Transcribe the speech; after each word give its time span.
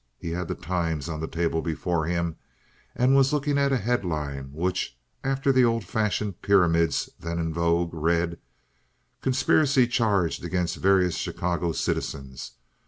He 0.17 0.31
had 0.31 0.47
the 0.47 0.55
Times 0.55 1.07
on 1.07 1.19
the 1.19 1.27
table 1.27 1.61
before 1.61 2.07
him, 2.07 2.37
and 2.95 3.15
was 3.15 3.31
looking 3.31 3.59
at 3.59 3.71
a 3.71 3.77
headline 3.77 4.51
which, 4.51 4.97
after 5.23 5.51
the 5.51 5.63
old 5.63 5.83
fashioned 5.85 6.41
pyramids 6.41 7.07
then 7.19 7.37
in 7.37 7.53
vogue, 7.53 7.93
read: 7.93 8.39
"Conspiracy 9.21 9.85
charged 9.85 10.43
against 10.43 10.77
various 10.77 11.13
Chicago 11.17 11.71
citizens. 11.71 12.53